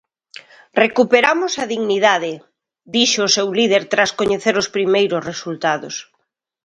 [0.83, 2.33] "Recuperamos a dignidade",
[2.95, 5.95] dixo o seu líder tras coñecer os primeiros resultados.